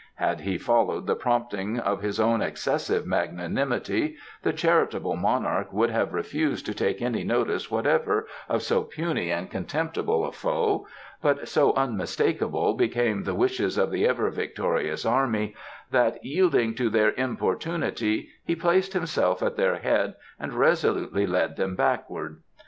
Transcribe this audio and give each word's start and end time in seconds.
Had 0.15 0.39
he 0.41 0.57
followed 0.57 1.05
the 1.05 1.13
prompting 1.13 1.77
of 1.77 2.01
his 2.01 2.19
own 2.19 2.41
excessive 2.41 3.05
magnanimity, 3.05 4.15
the 4.41 4.51
charitable 4.51 5.15
Monarch 5.15 5.71
would 5.71 5.91
have 5.91 6.15
refused 6.15 6.65
to 6.65 6.73
take 6.73 7.03
any 7.03 7.23
notice 7.23 7.69
whatever 7.69 8.25
of 8.49 8.63
so 8.63 8.81
puny 8.81 9.29
and 9.29 9.51
contemptible 9.51 10.25
a 10.25 10.31
foe, 10.31 10.87
but 11.21 11.47
so 11.47 11.71
unmistakable 11.73 12.73
became 12.73 13.21
the 13.25 13.35
wishes 13.35 13.77
of 13.77 13.91
the 13.91 14.07
Ever 14.07 14.31
victorious 14.31 15.05
Army 15.05 15.53
that, 15.91 16.25
yielding 16.25 16.73
to 16.73 16.89
their 16.89 17.11
importunity, 17.11 18.29
he 18.43 18.55
placed 18.55 18.93
himself 18.93 19.43
at 19.43 19.55
their 19.55 19.75
head 19.75 20.15
and 20.39 20.53
resolutely 20.53 21.27
led 21.27 21.57
them 21.57 21.75
backward. 21.75 22.41